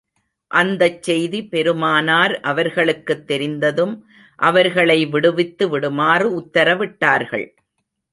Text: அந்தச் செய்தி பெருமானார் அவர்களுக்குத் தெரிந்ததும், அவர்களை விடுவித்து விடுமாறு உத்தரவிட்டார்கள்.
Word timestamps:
அந்தச் 0.51 1.03
செய்தி 1.03 1.47
பெருமானார் 1.47 2.39
அவர்களுக்குத் 2.43 3.27
தெரிந்ததும், 3.27 3.93
அவர்களை 4.39 5.05
விடுவித்து 5.05 5.69
விடுமாறு 5.69 6.29
உத்தரவிட்டார்கள். 6.39 7.47